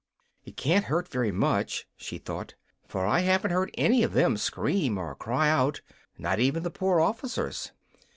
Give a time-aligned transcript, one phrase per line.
[0.45, 2.55] "It can't hurt very much," she thought,
[2.87, 5.81] "for I haven't heard any of them scream or cry out
[6.17, 7.71] not even the poor officers.